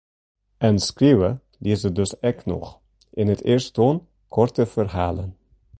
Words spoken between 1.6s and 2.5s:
die se dus ek